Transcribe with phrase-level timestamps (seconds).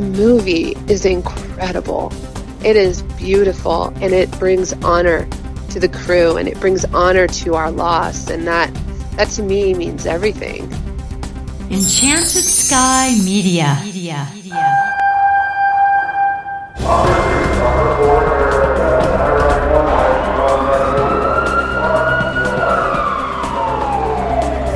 [0.00, 2.10] the movie is incredible.
[2.64, 5.28] It is beautiful and it brings honor
[5.70, 8.72] to the crew and it brings honor to our loss and that
[9.16, 10.62] that to me means everything.
[11.70, 13.78] Enchanted Sky Media.
[13.84, 14.26] Media.
[14.34, 14.96] Media.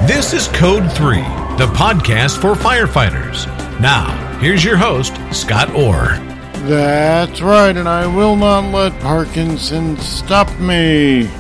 [0.07, 1.17] This is Code 3,
[1.57, 3.47] the podcast for firefighters.
[3.81, 6.19] Now, here's your host, Scott Orr.
[6.67, 11.31] That's right, and I will not let Parkinson stop me.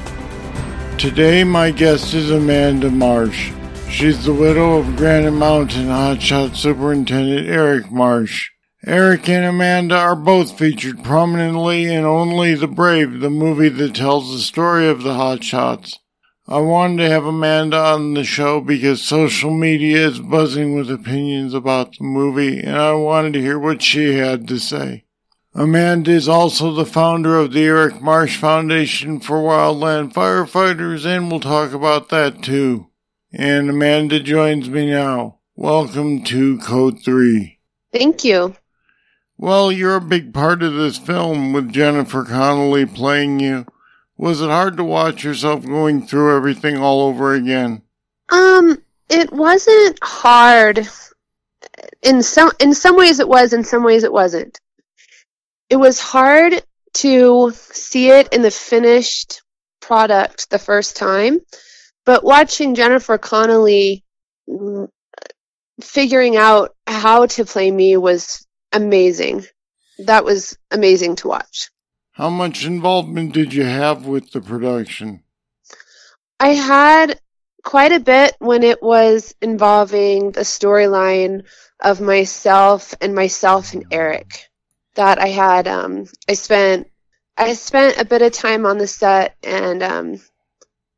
[0.98, 3.52] Today, my guest is Amanda Marsh.
[3.88, 8.50] She's the widow of Granite Mountain Hotshot Superintendent Eric Marsh.
[8.86, 14.30] Eric and Amanda are both featured prominently in Only the Brave, the movie that tells
[14.30, 15.98] the story of the Hotshots.
[16.46, 21.54] I wanted to have Amanda on the show because social media is buzzing with opinions
[21.54, 25.04] about the movie, and I wanted to hear what she had to say.
[25.54, 31.40] Amanda is also the founder of the Eric Marsh Foundation for Wildland Firefighters, and we'll
[31.40, 32.88] talk about that too.
[33.32, 35.38] And Amanda joins me now.
[35.56, 37.58] Welcome to Code 3.
[37.90, 38.54] Thank you.
[39.38, 43.64] Well, you're a big part of this film with Jennifer Connelly playing you.
[44.16, 47.82] Was it hard to watch yourself going through everything all over again?
[48.28, 50.88] Um, it wasn't hard.
[52.02, 54.58] In some in some ways it was, in some ways it wasn't
[55.70, 56.62] it was hard
[56.94, 59.42] to see it in the finished
[59.80, 61.40] product the first time,
[62.04, 64.04] but watching Jennifer Connelly
[64.48, 64.88] mm,
[65.82, 69.44] figuring out how to play me was amazing.
[69.98, 71.70] That was amazing to watch.
[72.14, 75.24] How much involvement did you have with the production?
[76.38, 77.18] I had
[77.64, 81.42] quite a bit when it was involving the storyline
[81.80, 84.48] of myself and myself and Eric
[84.94, 85.66] that I had.
[85.66, 86.88] Um, I spent
[87.36, 90.20] I spent a bit of time on the set, and um,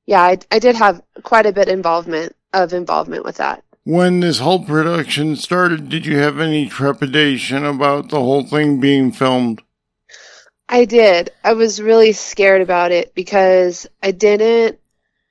[0.04, 3.64] yeah, I, I did have quite a bit involvement of involvement with that.
[3.84, 9.12] When this whole production started, did you have any trepidation about the whole thing being
[9.12, 9.62] filmed?
[10.68, 11.30] I did.
[11.44, 14.78] I was really scared about it because I didn't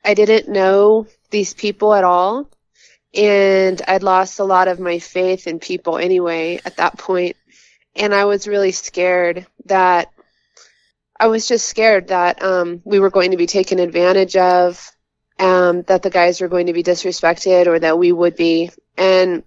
[0.04, 2.50] I didn't know these people at all
[3.14, 7.36] and I'd lost a lot of my faith in people anyway at that point
[7.96, 10.12] and I was really scared that
[11.20, 14.92] I was just scared that um, we were going to be taken advantage of,
[15.40, 18.72] um, that the guys were going to be disrespected, or that we would be.
[18.98, 19.44] And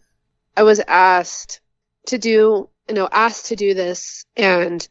[0.57, 1.61] I was asked
[2.07, 4.87] to do, you know, asked to do this, and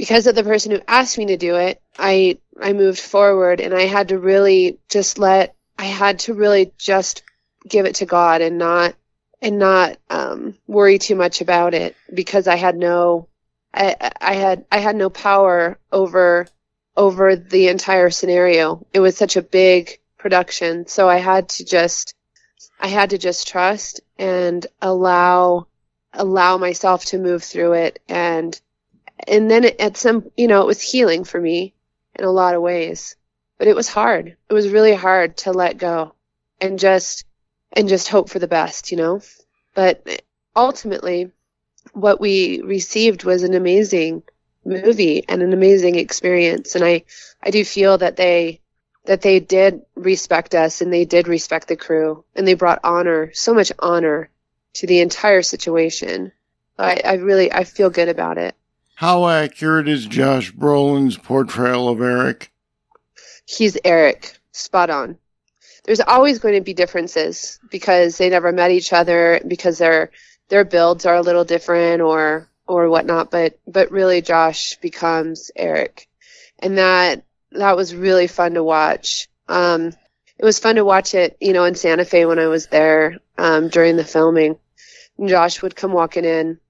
[0.00, 3.74] because of the person who asked me to do it, I I moved forward, and
[3.74, 7.22] I had to really just let, I had to really just
[7.68, 8.94] give it to God and not
[9.42, 13.28] and not um, worry too much about it because I had no
[13.74, 16.46] I, I had I had no power over
[16.96, 18.86] over the entire scenario.
[18.94, 22.14] It was such a big production, so I had to just
[22.80, 25.66] I had to just trust and allow
[26.14, 28.58] allow myself to move through it and
[29.28, 31.74] and then at some you know it was healing for me
[32.16, 33.16] in a lot of ways
[33.58, 36.14] but it was hard it was really hard to let go
[36.60, 37.24] and just
[37.72, 39.20] and just hope for the best, you know?
[39.74, 40.22] But
[40.54, 41.30] ultimately,
[41.92, 44.22] what we received was an amazing
[44.64, 46.74] movie and an amazing experience.
[46.74, 47.04] And I,
[47.42, 48.60] I do feel that they,
[49.06, 53.32] that they did respect us and they did respect the crew and they brought honor,
[53.32, 54.28] so much honor
[54.74, 56.32] to the entire situation.
[56.78, 58.54] I, I really, I feel good about it.
[59.00, 62.52] How accurate is Josh Brolin's portrayal of Eric?
[63.46, 65.16] He's Eric, spot on
[65.84, 70.10] there's always going to be differences because they never met each other because their
[70.48, 73.30] their builds are a little different or or whatnot.
[73.30, 76.08] But but really, Josh becomes Eric,
[76.58, 79.28] and that that was really fun to watch.
[79.48, 79.92] Um,
[80.38, 83.18] it was fun to watch it, you know, in Santa Fe when I was there
[83.36, 84.58] um, during the filming.
[85.18, 86.60] And Josh would come walking in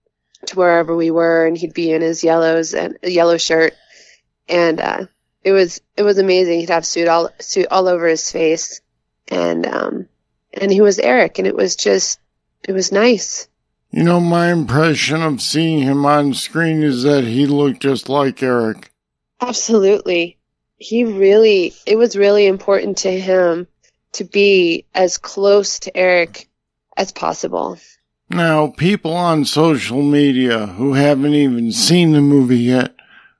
[0.46, 3.74] to wherever we were, and he'd be in his yellows and yellow shirt,
[4.48, 5.06] and uh,
[5.44, 6.60] it was it was amazing.
[6.60, 8.80] He'd have suit all suit all over his face,
[9.28, 10.08] and um,
[10.52, 12.20] and he was Eric, and it was just
[12.66, 13.48] it was nice.
[13.90, 18.42] You know, my impression of seeing him on screen is that he looked just like
[18.42, 18.92] Eric.
[19.40, 20.38] Absolutely.
[20.76, 23.66] He really, it was really important to him
[24.12, 26.48] to be as close to Eric
[26.96, 27.78] as possible.
[28.32, 32.94] Now, people on social media who haven't even seen the movie yet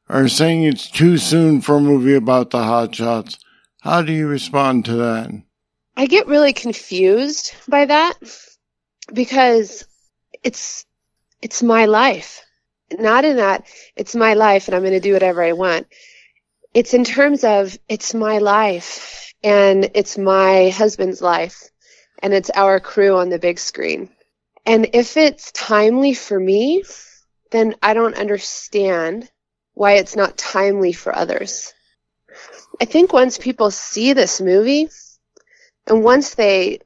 [0.09, 3.39] are saying it's too soon for a movie about the hotshots.
[3.83, 5.31] How do you respond to that?
[5.97, 8.15] I get really confused by that
[9.13, 9.87] because
[10.43, 10.85] it's
[11.41, 12.45] it's my life.
[12.99, 15.87] not in that it's my life and I'm going to do whatever I want.
[16.75, 21.71] It's in terms of it's my life and it's my husband's life
[22.23, 24.11] and it's our crew on the big screen.
[24.71, 26.85] And if it's timely for me,
[27.51, 29.29] then I don't understand
[29.75, 31.75] why it's not timely for others.
[32.81, 34.89] I think once people see this movie
[35.89, 36.79] and once they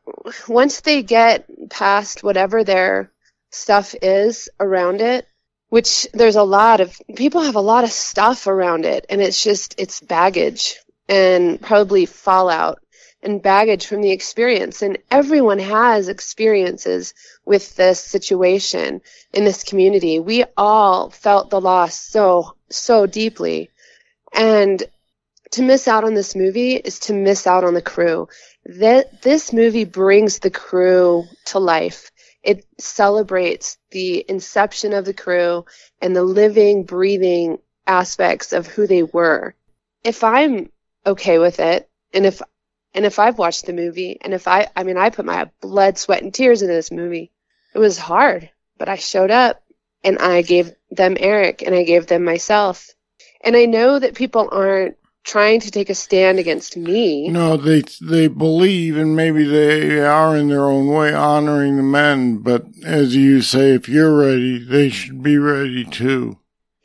[0.48, 3.12] once they get past whatever their
[3.50, 5.28] stuff is around it,
[5.68, 9.42] which there's a lot of people have a lot of stuff around it and it's
[9.42, 12.78] just it's baggage and probably fallout
[13.24, 14.82] and baggage from the experience.
[14.82, 19.00] And everyone has experiences with this situation
[19.32, 20.20] in this community.
[20.20, 23.70] We all felt the loss so, so deeply.
[24.32, 24.82] And
[25.52, 28.28] to miss out on this movie is to miss out on the crew.
[28.66, 32.10] This movie brings the crew to life.
[32.42, 35.64] It celebrates the inception of the crew
[36.00, 39.54] and the living, breathing aspects of who they were.
[40.02, 40.70] If I'm
[41.06, 42.42] okay with it, and if
[42.94, 45.98] and if I've watched the movie, and if I, I mean, I put my blood,
[45.98, 47.32] sweat, and tears into this movie.
[47.74, 49.62] It was hard, but I showed up
[50.04, 52.88] and I gave them Eric and I gave them myself.
[53.40, 57.28] And I know that people aren't trying to take a stand against me.
[57.28, 62.38] No, they they believe, and maybe they are in their own way honoring the men.
[62.38, 66.38] But as you say, if you're ready, they should be ready too.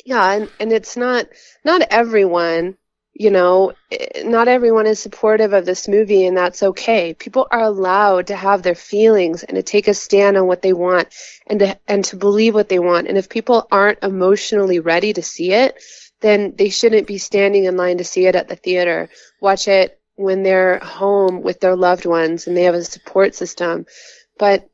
[0.05, 1.27] Yeah, and and it's not
[1.63, 2.77] not everyone
[3.19, 7.13] you know, eh, not everyone is supportive of this movie, and that's okay.
[7.13, 10.71] People are allowed to have their feelings and to take a stand on what they
[10.71, 11.09] want
[11.45, 13.07] and to, and to believe what they want.
[13.07, 15.75] And if people aren't emotionally ready to see it,
[16.21, 19.09] then they shouldn't be standing in line to see it at the theater.
[19.41, 23.85] Watch it when they're home with their loved ones and they have a support system.
[24.37, 24.69] But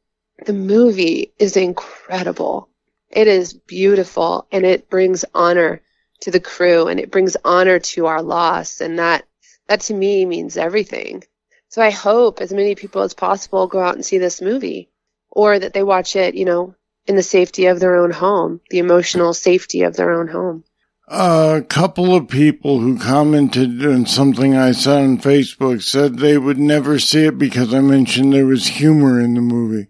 [0.46, 2.70] the movie is incredible.
[3.10, 5.82] It is beautiful and it brings honor
[6.22, 9.26] to the crew and it brings honor to our loss and that
[9.68, 11.24] that to me means everything.
[11.70, 14.90] So I hope as many people as possible go out and see this movie
[15.32, 16.76] or that they watch it, you know,
[17.08, 20.64] in the safety of their own home, the emotional safety of their own home.
[21.08, 26.58] A couple of people who commented on something I said on Facebook said they would
[26.58, 29.88] never see it because I mentioned there was humor in the movie.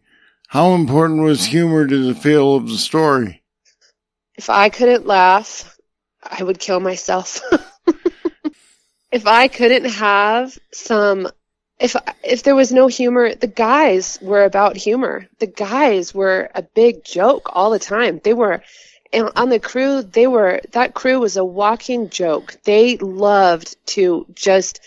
[0.50, 3.44] How important was humor to the feel of the story?
[4.36, 5.75] If I couldn't laugh,
[6.26, 7.42] I would kill myself.
[9.12, 11.30] if I couldn't have some
[11.80, 15.28] if if there was no humor, the guys were about humor.
[15.40, 18.22] The guys were a big joke all the time.
[18.24, 18.62] They were
[19.12, 22.58] and on the crew, they were that crew was a walking joke.
[22.64, 24.80] They loved to just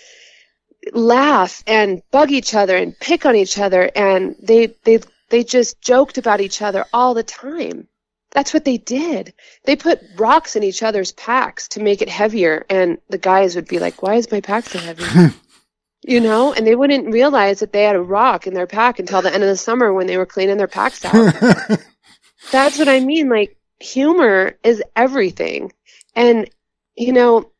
[0.92, 5.80] laugh and bug each other and pick on each other and they they they just
[5.82, 7.88] joked about each other all the time.
[8.32, 9.32] That's what they did.
[9.64, 13.68] They put rocks in each other's packs to make it heavier, and the guys would
[13.68, 15.34] be like, "Why is my pack so heavy?"
[16.02, 19.22] you know, and they wouldn't realize that they had a rock in their pack until
[19.22, 21.34] the end of the summer when they were cleaning their packs out.
[22.52, 23.28] That's what I mean.
[23.28, 25.72] Like humor is everything,
[26.14, 26.50] and
[26.96, 27.50] you know,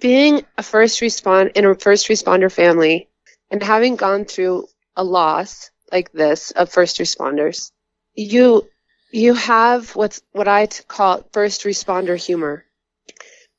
[0.00, 3.08] being a first respond in a first responder family
[3.50, 4.66] and having gone through
[4.96, 7.70] a loss like this of first responders,
[8.14, 8.68] you
[9.10, 12.64] you have what's what I call first responder humor,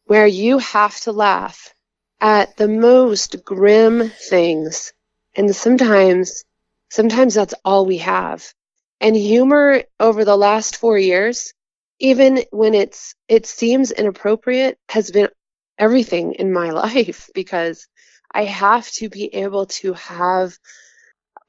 [0.05, 1.73] where you have to laugh
[2.21, 4.93] at the most grim things,
[5.35, 6.43] and sometimes,
[6.89, 8.53] sometimes that's all we have.
[9.01, 11.53] And humor over the last four years,
[11.99, 15.29] even when it's it seems inappropriate, has been
[15.77, 17.87] everything in my life because
[18.31, 20.57] I have to be able to have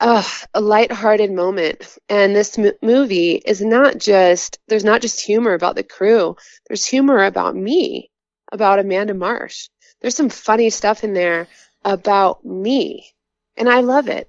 [0.00, 1.98] uh, a light-hearted moment.
[2.08, 6.36] And this m- movie is not just there's not just humor about the crew.
[6.66, 8.10] There's humor about me,
[8.50, 9.68] about Amanda Marsh.
[10.00, 11.46] There's some funny stuff in there
[11.84, 13.12] about me,
[13.56, 14.28] and I love it.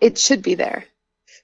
[0.00, 0.84] It should be there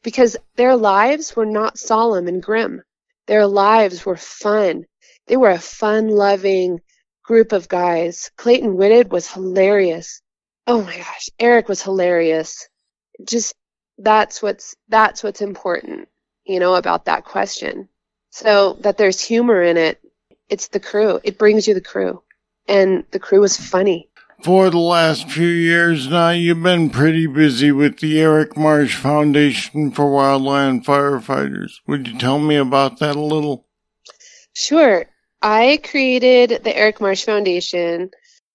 [0.03, 2.83] because their lives were not solemn and grim.
[3.27, 4.85] Their lives were fun.
[5.27, 6.81] They were a fun-loving
[7.25, 8.31] group of guys.
[8.37, 10.21] Clayton Whitted was hilarious.
[10.67, 12.69] Oh my gosh, Eric was hilarious.
[13.25, 13.55] Just
[13.99, 16.09] that's what's that's what's important,
[16.45, 17.89] you know, about that question.
[18.31, 20.01] So that there's humor in it.
[20.49, 21.21] It's the crew.
[21.23, 22.23] It brings you the crew.
[22.69, 24.09] And the crew was funny.
[24.43, 29.93] For the last few years now, you've been pretty busy with the Eric Marsh Foundation
[29.93, 31.75] for Wildland Firefighters.
[31.87, 33.67] Would you tell me about that a little?
[34.55, 35.07] Sure.
[35.41, 38.11] I created the Eric Marsh Foundation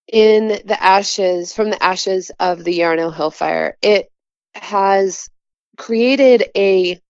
[0.07, 3.77] in the ashes, from the ashes of the Yarnell Hill Fire.
[3.81, 4.11] It
[4.57, 5.29] has
[5.77, 7.01] created a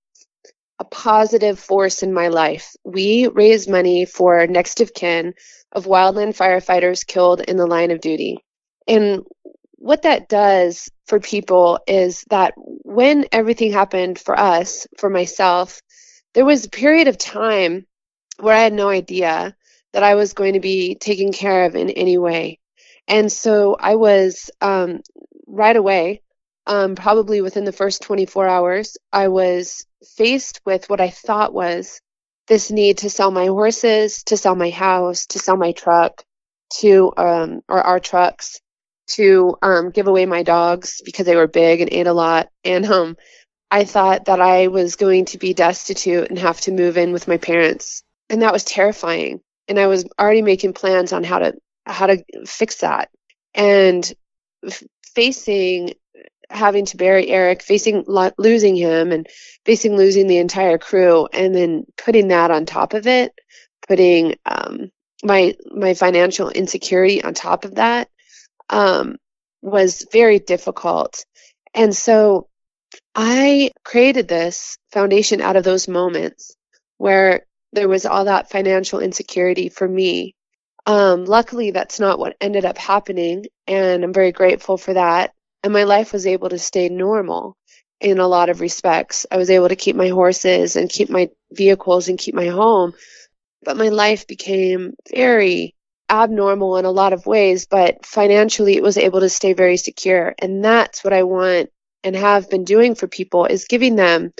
[0.79, 2.75] a positive force in my life.
[2.83, 5.33] We raise money for next of kin
[5.71, 8.37] of wildland firefighters killed in the line of duty.
[8.87, 9.23] And
[9.73, 15.81] what that does for people is that when everything happened for us, for myself,
[16.33, 17.85] there was a period of time
[18.39, 19.55] where I had no idea
[19.93, 22.59] that I was going to be taken care of in any way.
[23.07, 25.01] And so I was um,
[25.47, 26.21] right away,
[26.67, 32.01] um, probably within the first 24 hours, I was faced with what I thought was
[32.47, 36.23] this need to sell my horses, to sell my house, to sell my truck,
[36.79, 38.59] to um, or our trucks,
[39.07, 42.49] to um, give away my dogs because they were big and ate a lot.
[42.63, 43.17] And um,
[43.71, 47.27] I thought that I was going to be destitute and have to move in with
[47.27, 49.41] my parents, and that was terrifying.
[49.69, 51.53] And I was already making plans on how to
[51.85, 53.09] how to fix that.
[53.53, 54.09] And
[54.65, 54.83] f-
[55.15, 55.93] facing
[56.49, 59.27] having to bury Eric, facing lo- losing him, and
[59.65, 63.33] facing losing the entire crew, and then putting that on top of it,
[63.87, 64.89] putting um,
[65.23, 68.09] my my financial insecurity on top of that,
[68.69, 69.17] um,
[69.61, 71.25] was very difficult.
[71.73, 72.47] And so
[73.15, 76.55] I created this foundation out of those moments
[76.97, 80.35] where there was all that financial insecurity for me.
[80.85, 85.33] Um, luckily, that's not what ended up happening, and I'm very grateful for that
[85.63, 87.57] and my life was able to stay normal
[87.99, 89.25] in a lot of respects.
[89.31, 92.93] I was able to keep my horses and keep my vehicles and keep my home,
[93.63, 95.75] but my life became very
[96.09, 100.33] abnormal in a lot of ways, but financially it was able to stay very secure.
[100.39, 101.69] And that's what I want
[102.03, 104.31] and have been doing for people is giving them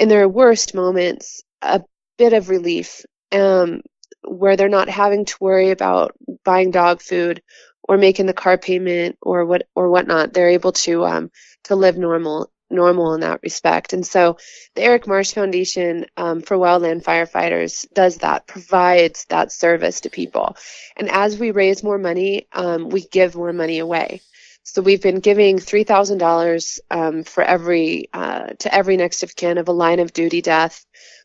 [0.00, 1.82] in their worst moments a
[2.16, 3.82] bit of relief um,
[4.22, 7.42] where they're not having to worry about buying dog food
[7.88, 11.30] or making the car payment or what or whatnot, they're able to um,
[11.64, 13.94] to live normal normal in that respect.
[13.94, 14.36] And so
[14.74, 20.54] the Eric Marsh Foundation um, for Wildland Firefighters does that, provides that service to people.
[20.94, 24.20] And as we raise more money, um, we give more money away.
[24.64, 26.78] So we've been giving three thousand um, dollars
[27.24, 30.84] for every uh, to every next of kin of a line of duty death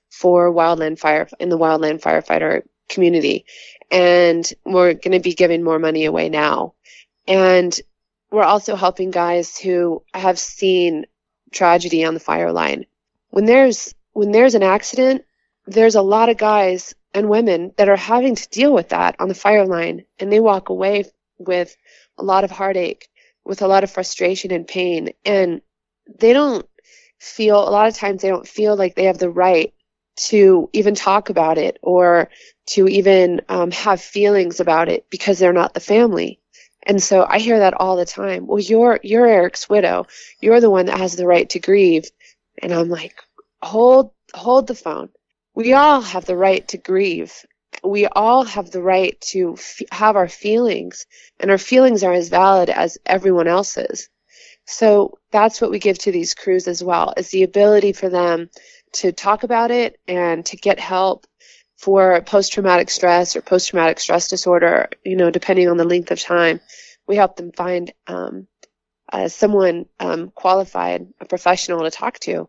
[0.10, 3.46] for wildland fire in the wildland firefighter community
[3.92, 6.74] and we're going to be giving more money away now.
[7.28, 7.78] And
[8.32, 11.06] we're also helping guys who have seen
[11.52, 12.86] tragedy on the fire line.
[13.30, 15.24] When there's when there's an accident,
[15.68, 19.28] there's a lot of guys and women that are having to deal with that on
[19.28, 21.06] the fire line and they walk away
[21.38, 21.76] with
[22.18, 23.08] a lot of heartache,
[23.46, 25.62] with a lot of frustration and pain and
[26.20, 26.68] they don't
[27.20, 29.74] feel a lot of times they don't feel like they have the right
[30.16, 32.30] to even talk about it or
[32.66, 36.40] to even um, have feelings about it because they're not the family.
[36.86, 38.46] And so I hear that all the time.
[38.48, 40.08] Well, you're you're Eric's widow.
[40.42, 42.10] You're the one that has the right to grieve.
[42.62, 43.16] And I'm like,
[43.62, 45.10] hold hold the phone.
[45.56, 47.34] We all have the right to grieve.
[47.84, 51.06] We all have the right to f- have our feelings,
[51.40, 54.10] and our feelings are as valid as everyone else's.
[54.66, 58.50] So that's what we give to these crews as well, is the ability for them
[58.94, 61.28] to talk about it and to get help
[61.84, 66.12] for post traumatic stress or post traumatic stress disorder, you know, depending on the length
[66.12, 66.62] of time.
[67.08, 68.48] We help them find um,
[69.12, 72.48] uh, someone um, qualified, a professional to talk to.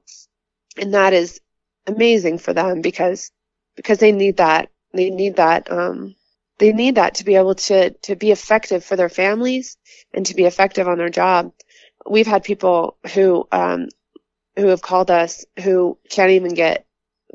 [0.79, 1.41] And that is
[1.87, 3.33] amazing for them because
[3.75, 4.71] because they need that.
[4.93, 5.71] They need that.
[5.71, 6.15] Um,
[6.59, 9.77] they need that to be able to to be effective for their families
[10.13, 11.53] and to be effective on their job.
[12.09, 13.89] We've had people who um,
[14.57, 16.87] who have called us who can't even get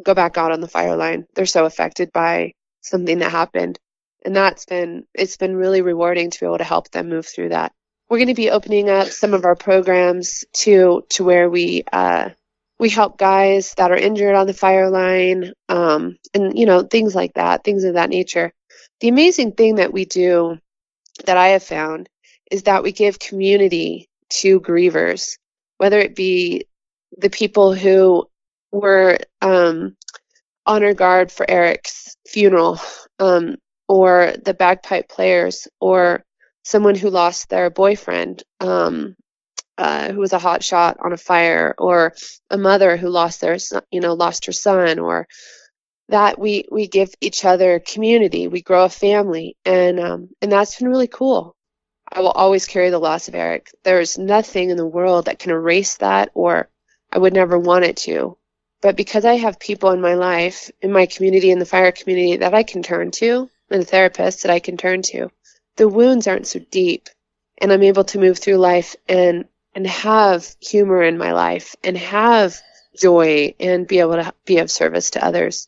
[0.04, 1.26] go back out on the fire line.
[1.36, 3.80] They're so affected by something that happened.
[4.26, 7.50] And that's been it's been really rewarding to be able to help them move through
[7.50, 7.72] that.
[8.10, 12.30] We're going to be opening up some of our programs to to where we uh,
[12.80, 17.14] we help guys that are injured on the fire line, um, and you know things
[17.14, 18.52] like that, things of that nature.
[19.02, 20.58] The amazing thing that we do
[21.26, 22.10] that I have found
[22.52, 25.38] is that we give community to grievers,
[25.78, 26.66] whether it be
[27.18, 28.29] the people who
[28.72, 29.96] were um,
[30.66, 32.80] honor guard for Eric's funeral,
[33.20, 33.58] um,
[33.88, 36.24] or the bagpipe players, or
[36.64, 39.16] someone who lost their boyfriend, um,
[39.78, 42.14] uh, who was a hot shot on a fire, or
[42.50, 43.58] a mother who lost their,
[43.92, 45.28] you know, lost her son, or
[46.10, 48.48] that we we give each other community.
[48.48, 51.56] We grow a family, and um, and that's been really cool.
[52.12, 53.72] I will always carry the loss of Eric.
[53.84, 56.70] There's nothing in the world that can erase that or
[57.12, 58.38] I would never want it to.
[58.82, 62.38] But because I have people in my life, in my community, in the fire community
[62.38, 65.30] that I can turn to, and a therapist that I can turn to,
[65.76, 67.10] the wounds aren't so deep.
[67.58, 69.46] And I'm able to move through life and,
[69.76, 72.60] and have humor in my life and have
[72.98, 75.68] joy and be able to be of service to others.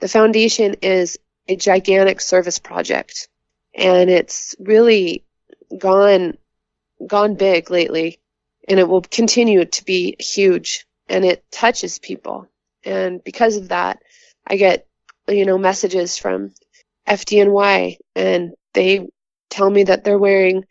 [0.00, 3.28] The foundation is a gigantic service project
[3.74, 5.24] and it's really
[5.76, 6.36] gone
[7.06, 8.18] gone big lately
[8.68, 12.48] and it will continue to be huge and it touches people.
[12.84, 13.98] And because of that
[14.46, 14.86] i get
[15.28, 16.52] you know messages from
[17.08, 19.08] fdny and they
[19.50, 20.64] tell me that they're wearing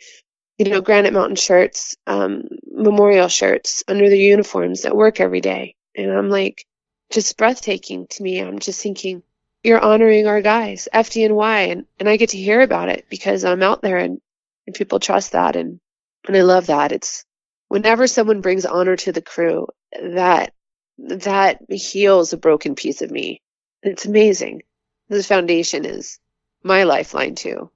[0.58, 5.76] you know granite mountain shirts um, memorial shirts under their uniforms at work every day.
[5.96, 6.66] And i'm like
[7.12, 8.40] just breathtaking to me.
[8.40, 9.24] I'm just thinking
[9.64, 13.64] you're honoring our guys fdny and, and i get to hear about it because i'm
[13.64, 14.20] out there and,
[14.68, 15.80] and people trust that and
[16.28, 16.92] and i love that.
[16.92, 17.26] It's
[17.68, 19.68] whenever someone brings honor to the crew,
[20.02, 20.54] that
[20.98, 23.42] that heals a broken piece of me.
[23.84, 24.64] It's amazing.
[25.10, 26.20] This foundation is
[26.64, 27.70] my lifeline too.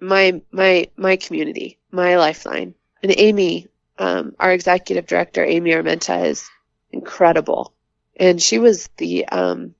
[0.00, 2.74] My my my community, my lifeline.
[3.02, 3.68] And Amy,
[3.98, 6.48] um, our executive director, Amy Armenta, is
[6.90, 7.72] incredible.
[8.16, 9.74] And she was the um,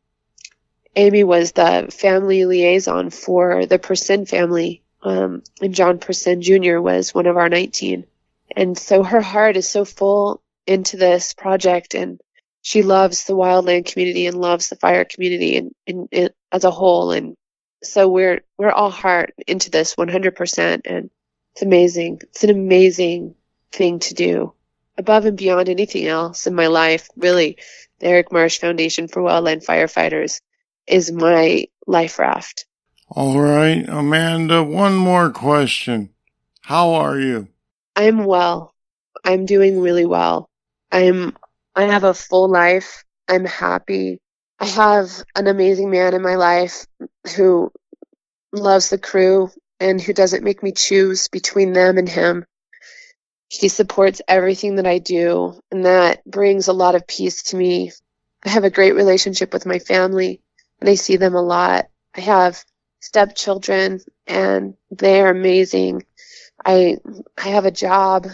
[0.95, 4.83] Amy was the family liaison for the Percin family.
[5.03, 6.81] Um, and John Percin Jr.
[6.81, 8.07] was one of our 19
[8.55, 12.21] and so her heart is so full into this project and
[12.63, 16.71] she loves the wildland community and loves the fire community and, and, and as a
[16.71, 17.37] whole and
[17.83, 21.11] so we're we're all heart into this 100% and
[21.55, 23.35] it's amazing it's an amazing
[23.73, 24.53] thing to do
[24.99, 27.59] above and beyond anything else in my life really
[28.01, 30.41] the eric marsh foundation for wildland firefighters
[30.87, 32.67] is my life raft
[33.09, 36.11] all right amanda one more question
[36.63, 37.47] how are you
[37.97, 38.75] I'm well.
[39.25, 40.51] I'm doing really well.
[40.97, 41.37] I'm
[41.75, 43.05] I have a full life.
[43.29, 44.19] I'm happy.
[44.59, 46.87] I have an amazing man in my life
[47.37, 47.71] who
[48.51, 52.47] loves the crew and who doesn't make me choose between them and him.
[53.49, 57.93] He supports everything that I do, and that brings a lot of peace to me.
[58.43, 60.41] I have a great relationship with my family,
[60.81, 61.89] and I see them a lot.
[62.15, 62.65] I have
[63.01, 66.07] stepchildren, and they are amazing.
[66.65, 66.97] I
[67.37, 68.29] I have a job.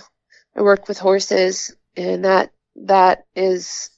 [0.57, 3.91] I work with horses, and that that is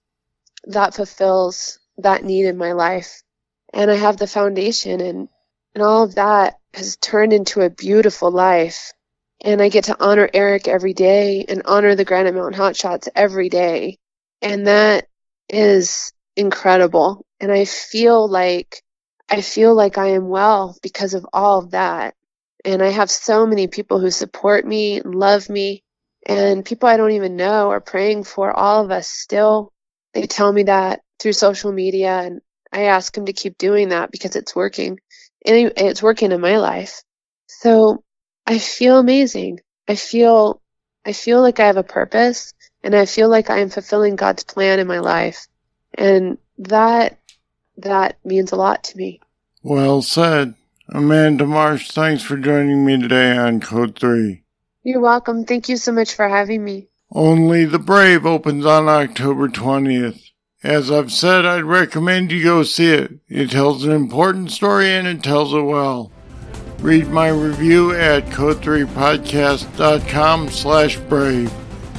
[0.64, 3.22] that fulfills that need in my life.
[3.72, 5.28] And I have the foundation, and
[5.74, 8.92] and all of that has turned into a beautiful life.
[9.40, 13.48] And I get to honor Eric every day and honor the Granite Mountain Hotshots every
[13.48, 13.98] day.
[14.40, 15.06] And that
[15.48, 17.26] is incredible.
[17.40, 18.82] And I feel like
[19.28, 22.14] I feel like I am well because of all of that.
[22.64, 25.83] And I have so many people who support me, love me,
[26.26, 29.72] and people I don't even know are praying for all of us still.
[30.12, 32.40] They tell me that through social media, and
[32.72, 34.98] I ask them to keep doing that because it's working.
[35.42, 37.02] It's working in my life.
[37.46, 38.02] So
[38.46, 39.60] I feel amazing.
[39.88, 40.60] I feel,
[41.04, 44.44] I feel like I have a purpose and I feel like I am fulfilling God's
[44.44, 45.46] plan in my life.
[45.94, 47.18] And that,
[47.78, 49.20] that means a lot to me.
[49.62, 50.54] Well said.
[50.88, 54.43] Amanda Marsh, thanks for joining me today on Code 3.
[54.84, 55.44] You're welcome.
[55.44, 56.88] Thank you so much for having me.
[57.10, 60.20] Only the Brave opens on October 20th.
[60.62, 63.12] As I've said, I'd recommend you go see it.
[63.28, 66.10] It tells an important story and it tells it well.
[66.80, 71.50] Read my review at code3podcast.com slash brave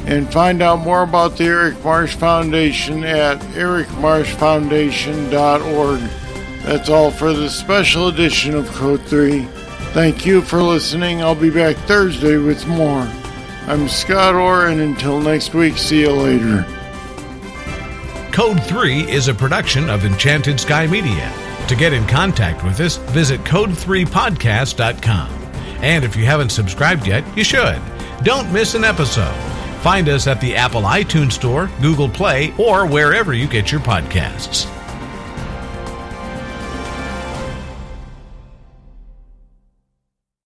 [0.06, 6.00] and find out more about the Eric Marsh Foundation at ericmarshfoundation.org.
[6.64, 9.48] That's all for this special edition of Code 3.
[9.96, 11.22] Thank you for listening.
[11.22, 13.10] I'll be back Thursday with more.
[13.66, 16.66] I'm Scott Orr, and until next week, see you later.
[18.34, 21.32] Code 3 is a production of Enchanted Sky Media.
[21.70, 25.30] To get in contact with us, visit code3podcast.com.
[25.82, 27.82] And if you haven't subscribed yet, you should.
[28.22, 29.34] Don't miss an episode.
[29.80, 34.70] Find us at the Apple iTunes Store, Google Play, or wherever you get your podcasts.